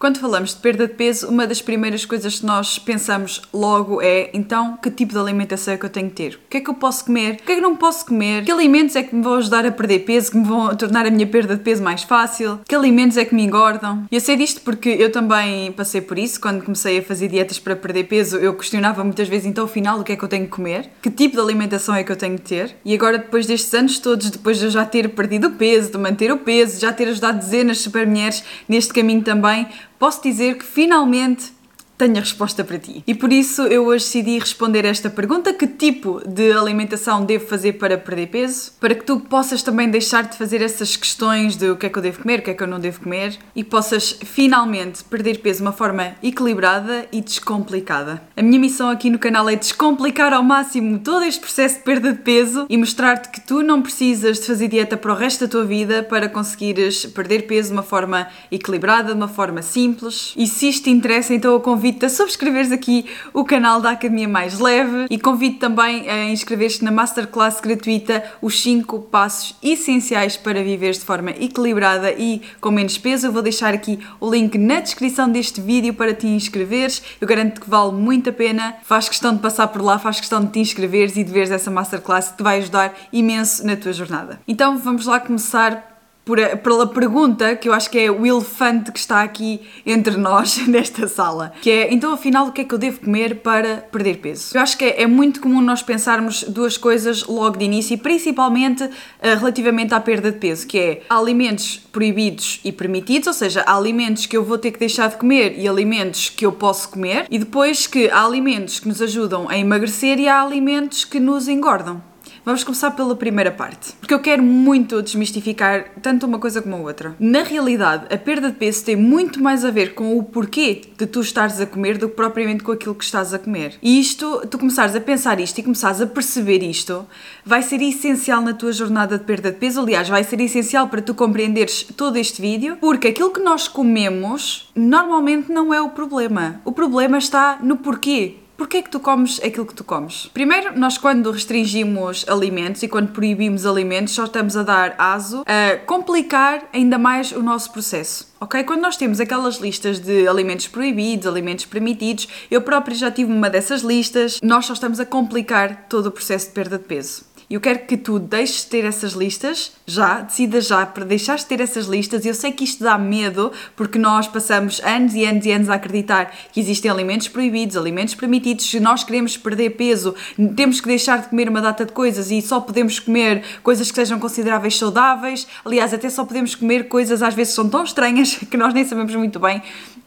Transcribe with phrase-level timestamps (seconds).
[0.00, 4.30] Quando falamos de perda de peso, uma das primeiras coisas que nós pensamos logo é
[4.32, 6.36] então que tipo de alimentação é que eu tenho que ter?
[6.36, 7.34] O que é que eu posso comer?
[7.34, 8.42] O que é que não posso comer?
[8.42, 11.10] Que alimentos é que me vão ajudar a perder peso, que me vão tornar a
[11.10, 12.60] minha perda de peso mais fácil?
[12.66, 14.06] Que alimentos é que me engordam?
[14.10, 16.40] E eu sei disto porque eu também passei por isso.
[16.40, 20.02] Quando comecei a fazer dietas para perder peso, eu questionava muitas vezes então afinal o
[20.02, 20.88] que é que eu tenho que comer?
[21.02, 22.74] Que tipo de alimentação é que eu tenho que ter?
[22.86, 25.98] E agora depois destes anos todos, depois de eu já ter perdido o peso, de
[25.98, 29.68] manter o peso, já ter ajudado dezenas de super mulheres neste caminho também,
[30.00, 31.52] posso dizer que finalmente
[32.00, 33.04] tenho a resposta para ti.
[33.06, 37.74] E por isso eu hoje decidi responder esta pergunta: que tipo de alimentação devo fazer
[37.74, 38.72] para perder peso?
[38.80, 41.98] Para que tu possas também deixar de fazer essas questões de o que é que
[41.98, 45.40] eu devo comer, o que é que eu não devo comer e possas finalmente perder
[45.40, 48.22] peso de uma forma equilibrada e descomplicada.
[48.34, 52.12] A minha missão aqui no canal é descomplicar ao máximo todo este processo de perda
[52.12, 55.50] de peso e mostrar-te que tu não precisas de fazer dieta para o resto da
[55.50, 60.32] tua vida para conseguires perder peso de uma forma equilibrada, de uma forma simples.
[60.36, 63.90] E se isto te interessa, então eu convido convido-te a subscreveres aqui o canal da
[63.90, 70.36] Academia Mais Leve e convido também a inscrever-te na Masterclass gratuita Os 5 Passos Essenciais
[70.36, 73.26] para Viveres de forma equilibrada e com menos peso.
[73.26, 77.02] Eu vou deixar aqui o link na descrição deste vídeo para te inscreveres.
[77.20, 78.76] Eu garanto que vale muito a pena.
[78.84, 81.70] Faz questão de passar por lá, faz questão de te inscreveres e de veres essa
[81.70, 84.40] Masterclass que te vai ajudar imenso na tua jornada.
[84.46, 85.90] Então vamos lá começar
[86.24, 90.58] por, pela pergunta que eu acho que é o elefante que está aqui entre nós
[90.68, 94.18] nesta sala, que é então afinal o que é que eu devo comer para perder
[94.18, 94.56] peso?
[94.56, 97.96] Eu acho que é, é muito comum nós pensarmos duas coisas logo de início e
[97.96, 98.90] principalmente uh,
[99.22, 104.26] relativamente à perda de peso, que é alimentos proibidos e permitidos, ou seja, há alimentos
[104.26, 107.38] que eu vou ter que deixar de comer e alimentos que eu posso comer, e
[107.38, 112.09] depois que há alimentos que nos ajudam a emagrecer e há alimentos que nos engordam.
[112.50, 116.80] Vamos começar pela primeira parte, porque eu quero muito desmistificar tanto uma coisa como a
[116.80, 117.14] outra.
[117.20, 121.06] Na realidade, a perda de peso tem muito mais a ver com o porquê de
[121.06, 123.78] tu estares a comer do que propriamente com aquilo que estás a comer.
[123.80, 127.06] E isto, tu começares a pensar isto e começares a perceber isto,
[127.46, 129.82] vai ser essencial na tua jornada de perda de peso.
[129.82, 134.68] Aliás, vai ser essencial para tu compreenderes todo este vídeo, porque aquilo que nós comemos
[134.74, 136.60] normalmente não é o problema.
[136.64, 140.26] O problema está no porquê Porquê é que tu comes aquilo que tu comes?
[140.34, 145.78] Primeiro, nós quando restringimos alimentos e quando proibimos alimentos, só estamos a dar aso a
[145.86, 148.28] complicar ainda mais o nosso processo.
[148.38, 148.62] Ok?
[148.64, 153.48] Quando nós temos aquelas listas de alimentos proibidos, alimentos permitidos, eu própria já tive uma
[153.48, 157.29] dessas listas, nós só estamos a complicar todo o processo de perda de peso.
[157.50, 161.34] E eu quero que tu deixes de ter essas listas já, decida já para deixar
[161.36, 162.24] de ter essas listas.
[162.24, 165.74] Eu sei que isto dá medo porque nós passamos anos e anos e anos a
[165.74, 168.70] acreditar que existem alimentos proibidos, alimentos permitidos.
[168.70, 170.14] Se nós queremos perder peso,
[170.54, 173.96] temos que deixar de comer uma data de coisas e só podemos comer coisas que
[173.96, 175.44] sejam consideráveis saudáveis.
[175.64, 179.16] Aliás, até só podemos comer coisas às vezes são tão estranhas que nós nem sabemos
[179.16, 179.60] muito bem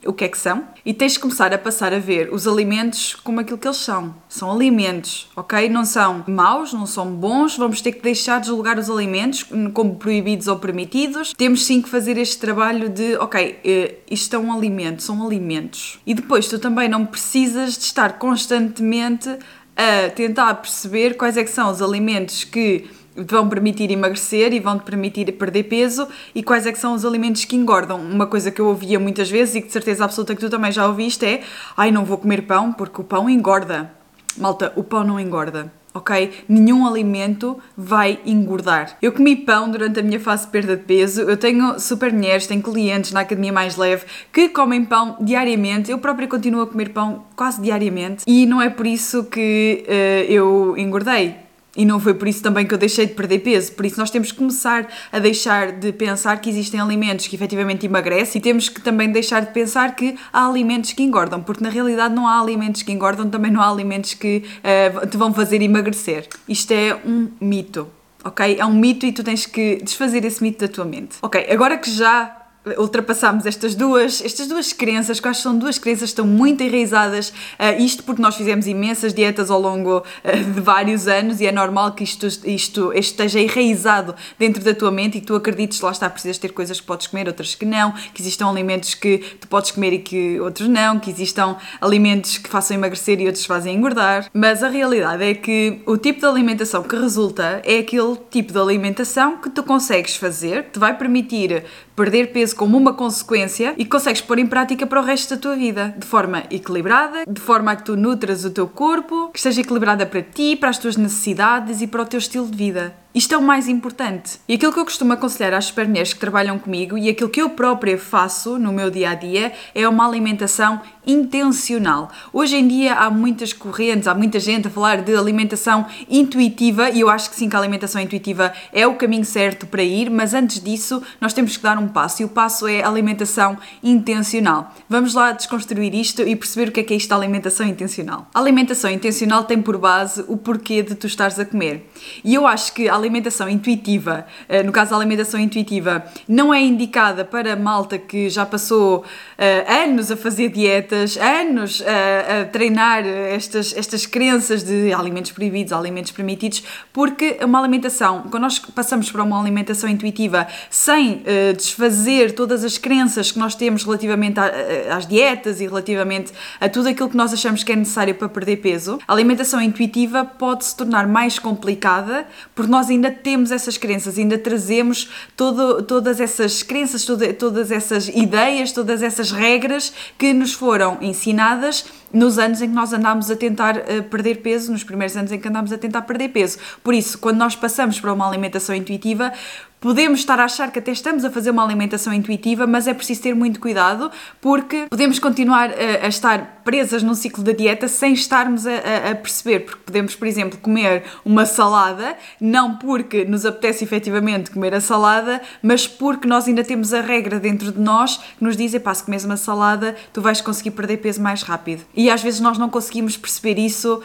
[0.05, 3.15] o que é que são e tens de começar a passar a ver os alimentos
[3.15, 4.15] como aquilo que eles são.
[4.27, 5.69] São alimentos, ok?
[5.69, 9.95] Não são maus, não são bons, vamos ter que deixar de julgar os alimentos como
[9.95, 11.33] proibidos ou permitidos.
[11.33, 15.99] Temos sim que fazer este trabalho de, ok, eh, isto é um alimento, são alimentos.
[16.05, 19.29] E depois tu também não precisas de estar constantemente
[19.75, 24.77] a tentar perceber quais é que são os alimentos que vão permitir emagrecer e vão
[24.77, 27.99] te permitir perder peso e quais é que são os alimentos que engordam.
[27.99, 30.71] Uma coisa que eu ouvia muitas vezes e que de certeza absoluta que tu também
[30.71, 31.41] já ouviste é
[31.77, 33.91] ai, não vou comer pão porque o pão engorda.
[34.37, 35.71] Malta, o pão não engorda.
[35.95, 36.31] Ok?
[36.49, 38.97] Nenhum alimento vai engordar.
[38.99, 41.21] Eu comi pão durante a minha fase de perda de peso.
[41.21, 45.91] Eu tenho super mulheres, tenho clientes na academia mais leve que comem pão diariamente.
[45.91, 50.31] Eu própria continuo a comer pão quase diariamente e não é por isso que uh,
[50.31, 51.43] eu engordei
[51.75, 53.71] e não foi por isso também que eu deixei de perder peso.
[53.71, 57.85] Por isso, nós temos que começar a deixar de pensar que existem alimentos que efetivamente
[57.85, 61.69] emagrecem e temos que também deixar de pensar que há alimentos que engordam, porque na
[61.69, 65.61] realidade não há alimentos que engordam, também não há alimentos que uh, te vão fazer
[65.61, 66.27] emagrecer.
[66.47, 67.87] Isto é um mito.
[68.23, 68.57] Ok?
[68.57, 71.17] É um mito e tu tens que desfazer esse mito da tua mente.
[71.21, 72.42] Ok, agora que já
[72.77, 77.81] ultrapassámos estas duas, estas duas crenças, que são duas crenças que estão muito enraizadas, uh,
[77.81, 81.91] isto porque nós fizemos imensas dietas ao longo uh, de vários anos e é normal
[81.91, 86.09] que isto, isto esteja enraizado dentro da tua mente e que tu acredites, lá está,
[86.09, 89.71] precisas ter coisas que podes comer, outras que não, que existam alimentos que tu podes
[89.71, 94.29] comer e que outros não, que existam alimentos que façam emagrecer e outros fazem engordar,
[94.33, 98.59] mas a realidade é que o tipo de alimentação que resulta é aquele tipo de
[98.59, 101.63] alimentação que tu consegues fazer, que te vai permitir
[101.95, 105.55] perder peso como uma consequência e consegues pôr em prática para o resto da tua
[105.55, 109.61] vida, de forma equilibrada, de forma a que tu nutras o teu corpo que esteja
[109.61, 113.02] equilibrada para ti, para as tuas necessidades e para o teu estilo de vida.
[113.15, 114.39] Isto é o mais importante.
[114.49, 117.51] E aquilo que eu costumo aconselhar às supermulheres que trabalham comigo e aquilo que eu
[117.51, 122.09] própria faço no meu dia a dia é uma alimentação intencional.
[122.31, 127.01] Hoje em dia há muitas correntes, há muita gente a falar de alimentação intuitiva e
[127.01, 130.33] eu acho que sim que a alimentação intuitiva é o caminho certo para ir, mas
[130.33, 134.73] antes disso nós temos que dar um passo e o passo é alimentação intencional.
[134.89, 138.27] Vamos lá desconstruir isto e perceber o que é que é isto alimentação intencional.
[138.33, 141.91] A alimentação intencional tem por base o porquê de tu estares a comer.
[142.23, 146.61] E eu acho que a alimentação intuitiva, eh, no caso a alimentação intuitiva, não é
[146.61, 153.05] indicada para malta que já passou uh, anos a fazer dietas, anos a, a treinar
[153.05, 159.23] estas, estas crenças de alimentos proibidos, alimentos permitidos, porque uma alimentação, quando nós passamos para
[159.23, 161.23] uma alimentação intuitiva sem
[161.55, 167.09] desfazer todas as crenças que nós temos relativamente às dietas e relativamente a tudo aquilo
[167.09, 171.07] que nós achamos que é necessário para perder peso, a alimentação intuitiva pode se tornar
[171.07, 177.33] mais complicada porque nós ainda temos essas crenças, ainda trazemos todo, todas essas crenças, toda,
[177.33, 182.93] todas essas ideias, todas essas regras que nos foram ensinadas nos anos em que nós
[182.93, 186.29] andámos a tentar uh, perder peso, nos primeiros anos em que andámos a tentar perder
[186.29, 186.59] peso.
[186.83, 189.33] Por isso, quando nós passamos para uma alimentação intuitiva,
[189.83, 193.21] podemos estar a achar que até estamos a fazer uma alimentação intuitiva, mas é preciso
[193.21, 194.09] ter muito cuidado
[194.39, 199.11] porque podemos continuar a, eh, a estar presas num ciclo da dieta sem estarmos a,
[199.11, 204.73] a, perceber, porque podemos, por exemplo, comer uma salada, não porque nos apetece efetivamente comer
[204.73, 208.73] a salada, mas porque nós ainda temos a regra dentro de nós que nos diz,
[208.77, 211.81] pá, se comes uma salada, tu vais conseguir perder peso mais rápido.
[211.93, 214.01] E às vezes nós não conseguimos perceber isso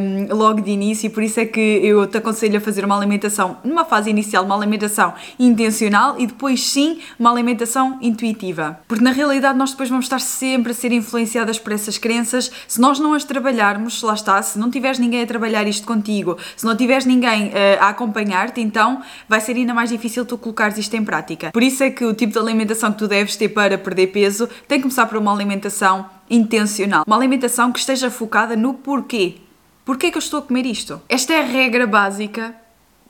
[0.00, 2.96] um, logo de início, e por isso é que eu te aconselho a fazer uma
[2.96, 8.80] alimentação, numa fase inicial, uma alimentação intencional e depois sim uma alimentação intuitiva.
[8.86, 12.50] Porque na realidade nós depois vamos estar sempre a ser influenciadas por essas crenças.
[12.66, 16.36] Se nós não as trabalharmos, lá está, se não tiveres ninguém a trabalhar isto contigo,
[16.56, 20.78] se não tiveres ninguém uh, a acompanhar-te, então vai ser ainda mais difícil tu colocares
[20.78, 21.50] isto em prática.
[21.52, 24.48] Por isso é que o tipo de alimentação que tu deves ter para perder peso
[24.66, 27.04] tem que começar por uma alimentação intencional.
[27.06, 29.36] Uma alimentação que esteja focada no porquê.
[29.84, 31.00] Porquê que eu estou a comer isto?
[31.08, 32.54] Esta é a regra básica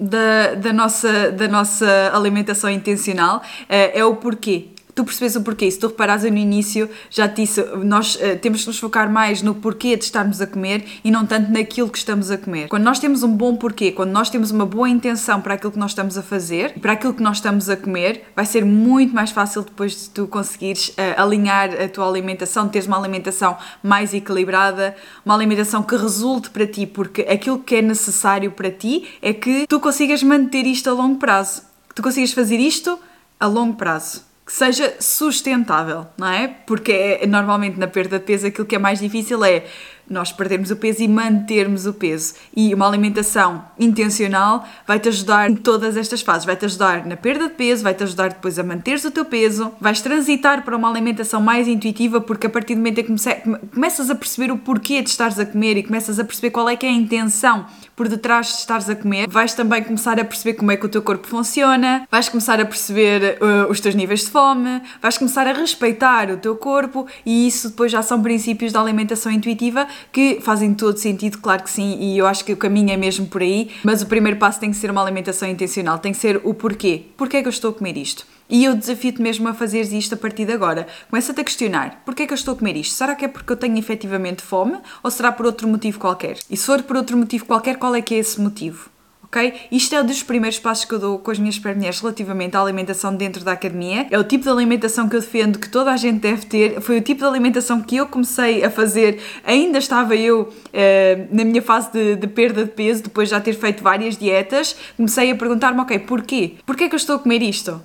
[0.00, 5.71] da, da, nossa, da nossa alimentação intencional, eh, é o porquê tu percebes o porquê.
[5.71, 9.43] Se tu reparares no início, já te disse, nós uh, temos que nos focar mais
[9.43, 12.69] no porquê de estarmos a comer e não tanto naquilo que estamos a comer.
[12.69, 15.79] Quando nós temos um bom porquê, quando nós temos uma boa intenção para aquilo que
[15.79, 19.31] nós estamos a fazer para aquilo que nós estamos a comer, vai ser muito mais
[19.31, 24.97] fácil depois de tu conseguires uh, alinhar a tua alimentação, teres uma alimentação mais equilibrada,
[25.25, 29.67] uma alimentação que resulte para ti, porque aquilo que é necessário para ti é que
[29.67, 32.99] tu consigas manter isto a longo prazo, que tu consigas fazer isto
[33.39, 36.49] a longo prazo que seja sustentável, não é?
[36.49, 39.64] Porque é, normalmente na perda de peso aquilo que é mais difícil é
[40.11, 42.35] nós perdermos o peso e mantermos o peso.
[42.55, 46.44] E uma alimentação intencional vai-te ajudar em todas estas fases.
[46.44, 50.00] Vai-te ajudar na perda de peso, vai-te ajudar depois a manteres o teu peso, vais
[50.00, 54.17] transitar para uma alimentação mais intuitiva, porque a partir do momento em que começas a
[54.17, 56.88] perceber o porquê de estares a comer e começas a perceber qual é que é
[56.88, 57.67] a intenção
[58.00, 60.88] por detrás de estares a comer, vais também começar a perceber como é que o
[60.88, 65.47] teu corpo funciona, vais começar a perceber uh, os teus níveis de fome, vais começar
[65.47, 70.41] a respeitar o teu corpo e isso depois já são princípios da alimentação intuitiva que
[70.41, 73.43] fazem todo sentido, claro que sim, e eu acho que o caminho é mesmo por
[73.43, 76.55] aí, mas o primeiro passo tem que ser uma alimentação intencional, tem que ser o
[76.55, 77.03] porquê.
[77.19, 78.25] Porquê é que eu estou a comer isto?
[78.50, 80.87] E eu desafio-te mesmo a fazeres isto a partir de agora.
[81.08, 82.94] Começa-te a questionar: porquê é que eu estou a comer isto?
[82.94, 86.36] Será que é porque eu tenho efetivamente fome ou será por outro motivo qualquer?
[86.51, 88.91] E se for por outro motivo qualquer, qual é que é esse motivo?
[89.31, 89.55] ok?
[89.70, 92.60] Isto é um dos primeiros passos que eu dou com as minhas supermulheres relativamente à
[92.60, 94.06] alimentação dentro da academia.
[94.10, 96.81] É o tipo de alimentação que eu defendo que toda a gente deve ter.
[96.81, 101.44] Foi o tipo de alimentação que eu comecei a fazer, ainda estava eu uh, na
[101.44, 104.77] minha fase de, de, perda de peso, depois de já ter feito várias dietas.
[104.96, 106.55] Comecei a perguntar-me, ok, porquê?
[106.67, 107.81] Porquê é que eu estou a comer isto?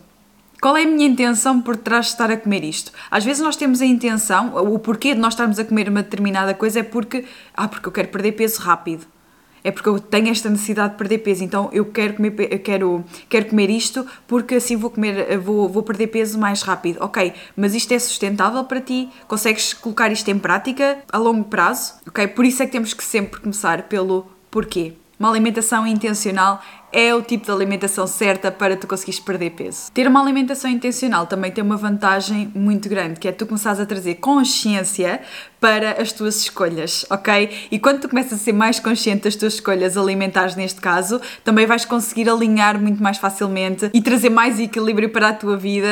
[0.66, 2.92] Qual é a minha intenção por trás de estar a comer isto?
[3.12, 6.56] Às vezes nós temos a intenção, o porquê de nós estarmos a comer uma determinada
[6.56, 9.06] coisa é porque, ah, porque eu quero perder peso rápido
[9.64, 13.06] é porque eu tenho esta necessidade de perder peso, então eu quero comer, eu quero,
[13.30, 16.98] quero comer isto porque assim vou, comer, vou, vou perder peso mais rápido.
[17.00, 19.10] Ok, mas isto é sustentável para ti?
[19.28, 21.94] Consegues colocar isto em prática a longo prazo?
[22.08, 24.94] Ok, por isso é que temos que sempre começar pelo porquê.
[25.20, 26.62] Uma alimentação intencional
[26.96, 29.92] é o tipo de alimentação certa para tu conseguires perder peso.
[29.94, 33.86] Ter uma alimentação intencional também tem uma vantagem muito grande, que é tu começares a
[33.86, 35.20] trazer consciência
[35.60, 37.50] para as tuas escolhas, ok?
[37.72, 41.66] E quando tu começas a ser mais consciente das tuas escolhas alimentares, neste caso, também
[41.66, 45.88] vais conseguir alinhar muito mais facilmente e trazer mais equilíbrio para a tua vida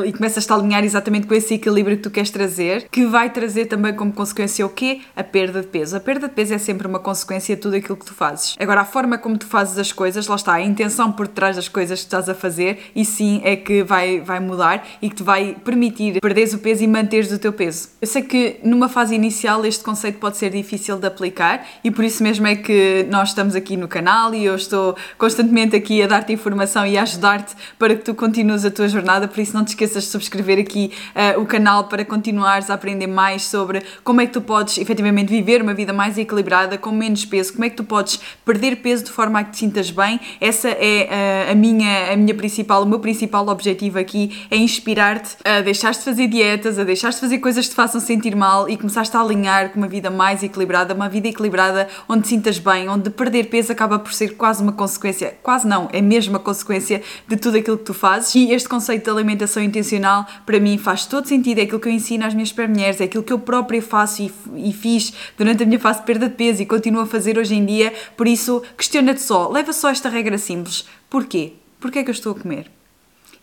[0.00, 3.28] uh, e começas a alinhar exatamente com esse equilíbrio que tu queres trazer, que vai
[3.28, 5.02] trazer também como consequência o quê?
[5.14, 5.94] A perda de peso.
[5.94, 8.56] A perda de peso é sempre uma consequência de tudo aquilo que tu fazes.
[8.58, 11.68] Agora, a forma como tu fazes as coisas, lá está, a intenção por trás das
[11.68, 15.22] coisas que estás a fazer, e sim é que vai, vai mudar e que te
[15.22, 17.88] vai permitir perderes o peso e manteres o teu peso.
[18.00, 22.04] Eu sei que numa fase inicial este conceito pode ser difícil de aplicar e por
[22.04, 26.06] isso mesmo é que nós estamos aqui no canal e eu estou constantemente aqui a
[26.06, 29.64] dar-te informação e a ajudar-te para que tu continues a tua jornada, por isso não
[29.64, 34.20] te esqueças de subscrever aqui uh, o canal para continuares a aprender mais sobre como
[34.20, 37.70] é que tu podes efetivamente viver uma vida mais equilibrada, com menos peso, como é
[37.70, 40.20] que tu podes perder peso de forma a que te sintas bem.
[40.40, 45.36] Essa é uh, a, minha, a minha principal, o meu principal objetivo aqui é inspirar-te
[45.44, 48.68] a deixar de fazer dietas, a deixar de fazer coisas que te façam sentir mal
[48.68, 52.58] e começar a alinhar com uma vida mais equilibrada, uma vida equilibrada onde te sintas
[52.58, 56.40] bem, onde perder peso acaba por ser quase uma consequência, quase não, é mesmo a
[56.40, 58.34] consequência de tudo aquilo que tu fazes.
[58.34, 61.92] E este conceito de alimentação intencional para mim faz todo sentido, é aquilo que eu
[61.92, 65.66] ensino às minhas mulheres, é aquilo que eu própria faço e, e fiz durante a
[65.66, 67.92] minha fase de perda de peso e continuo a fazer hoje em dia.
[68.16, 70.84] Por isso, questiona-te só, leva só esta regra simples.
[71.08, 71.54] Porquê?
[71.80, 72.70] Porquê é que eu estou a comer?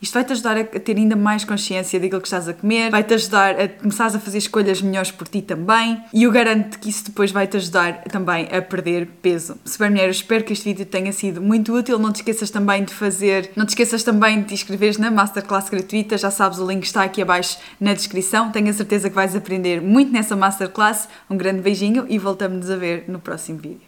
[0.02, 3.60] Isto vai-te ajudar a ter ainda mais consciência daquilo que estás a comer, vai-te ajudar
[3.60, 7.32] a começares a fazer escolhas melhores por ti também e eu garanto que isso depois
[7.32, 9.58] vai-te ajudar também a perder peso.
[9.64, 11.98] Super mulher, eu espero que este vídeo tenha sido muito útil.
[11.98, 15.70] Não te esqueças também de fazer, não te esqueças também de te inscreveres na Masterclass
[15.70, 18.52] gratuita, já sabes, o link está aqui abaixo na descrição.
[18.52, 21.08] Tenho a certeza que vais aprender muito nessa Masterclass.
[21.30, 23.82] Um grande beijinho e voltamos a ver no próximo vídeo.